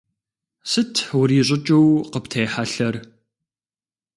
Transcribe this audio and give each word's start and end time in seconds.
Сыт 0.69 0.93
урищӀыкӀыу 1.19 1.87
къыптехьэлъэр? 2.11 2.95